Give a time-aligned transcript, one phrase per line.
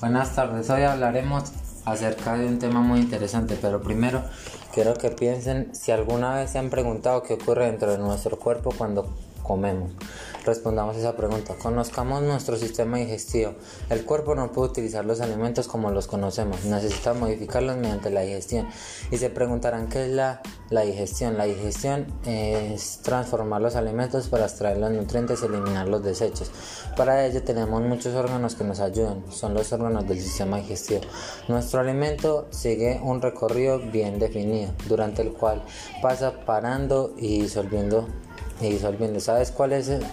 [0.00, 1.52] Buenas tardes, hoy hablaremos
[1.84, 4.22] acerca de un tema muy interesante, pero primero
[4.72, 8.72] quiero que piensen si alguna vez se han preguntado qué ocurre dentro de nuestro cuerpo
[8.78, 9.92] cuando comemos.
[10.46, 11.54] Respondamos esa pregunta.
[11.62, 13.52] Conozcamos nuestro sistema digestivo.
[13.90, 16.64] El cuerpo no puede utilizar los alimentos como los conocemos.
[16.64, 18.68] Necesita modificarlos mediante la digestión.
[19.10, 20.40] Y se preguntarán qué es la,
[20.70, 21.36] la digestión.
[21.36, 26.50] La digestión es transformar los alimentos para extraer los nutrientes y eliminar los desechos.
[26.96, 29.24] Para ello tenemos muchos órganos que nos ayudan.
[29.30, 31.00] Son los órganos del sistema digestivo.
[31.48, 35.62] Nuestro alimento sigue un recorrido bien definido, durante el cual
[36.00, 38.06] pasa parando y disolviendo
[38.60, 39.20] y disolviendo.
[39.20, 40.04] ¿Sabes cuál es el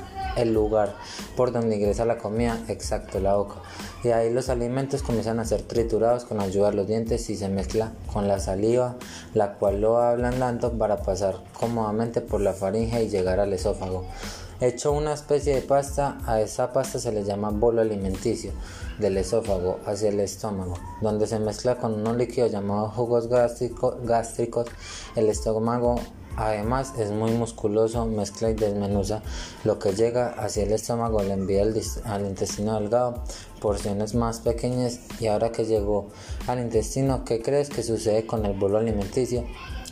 [0.45, 0.95] lugar
[1.35, 2.59] por donde ingresa la comida?
[2.67, 3.55] Exacto, la boca.
[4.03, 7.49] Y ahí los alimentos comienzan a ser triturados con ayuda de los dientes y se
[7.49, 8.95] mezcla con la saliva,
[9.33, 14.05] la cual lo va ablandando para pasar cómodamente por la faringe y llegar al esófago.
[14.59, 18.53] Hecho una especie de pasta, a esa pasta se le llama bolo alimenticio
[18.97, 24.65] del esófago hacia el estómago, donde se mezcla con un líquido llamado jugos gástricos.
[25.15, 25.97] El estómago
[26.37, 29.23] Además es muy musculoso, mezcla y desmenuza
[29.63, 33.23] lo que llega hacia el estómago, le envía al, intestino delgado
[33.59, 36.09] porciones más pequeñas y ahora que llegó
[36.45, 39.45] al intestino, ¿qué crees que sucede con el bolo alimenticio?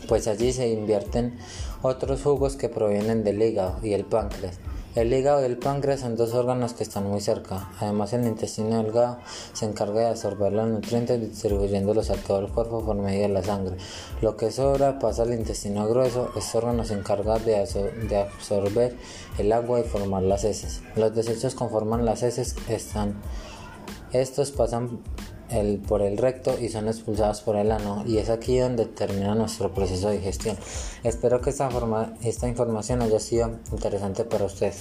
[0.08, 1.36] Pues allí se invierten
[1.82, 4.60] otros jugos que provienen del hígado y el páncreas.
[4.96, 7.70] El hígado y el páncreas son dos órganos que están muy cerca.
[7.82, 9.18] Además, el intestino delgado
[9.52, 13.44] se encarga de absorber los nutrientes distribuyéndolos a todo el cuerpo por medio de la
[13.44, 13.76] sangre.
[14.22, 16.32] Lo que sobra pasa al intestino grueso.
[16.38, 18.96] Este órgano se encarga de, absorber
[19.38, 20.82] el agua y formar las heces.
[20.96, 22.56] Los desechos conforman las heces.
[22.70, 23.16] Están,
[24.14, 25.02] estos pasan
[25.88, 29.74] por el recto y son expulsados por el ano y es aquí donde termina nuestro
[29.74, 30.58] proceso de digestión.
[31.04, 31.70] Espero que esta,
[32.24, 34.80] esta información haya sido interesante para ustedes.